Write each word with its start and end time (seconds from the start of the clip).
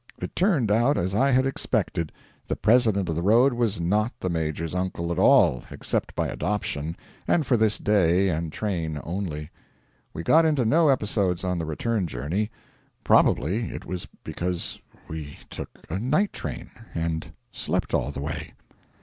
It 0.17 0.35
turned 0.35 0.71
out 0.71 0.97
as 0.97 1.13
I 1.13 1.29
had 1.29 1.45
expected: 1.45 2.11
the 2.47 2.55
President 2.55 3.07
of 3.07 3.13
the 3.15 3.21
road 3.21 3.53
was 3.53 3.79
not 3.79 4.11
the 4.19 4.31
Major's 4.31 4.73
uncle 4.73 5.11
at 5.11 5.19
all 5.19 5.63
except 5.69 6.15
by 6.15 6.27
adoption, 6.27 6.97
and 7.27 7.45
for 7.45 7.55
this 7.55 7.77
day 7.77 8.27
and 8.27 8.51
train 8.51 8.99
only. 9.03 9.51
We 10.11 10.23
got 10.23 10.43
into 10.43 10.65
no 10.65 10.89
episodes 10.89 11.43
on 11.43 11.59
the 11.59 11.65
return 11.67 12.07
journey. 12.07 12.49
Probably 13.03 13.65
it 13.69 13.85
was 13.85 14.07
because 14.23 14.81
we 15.07 15.37
took 15.51 15.69
a 15.87 15.99
night 15.99 16.33
train 16.33 16.71
and 16.95 17.31
slept 17.51 17.93
all 17.93 18.09
the 18.09 18.21
way. 18.21 18.55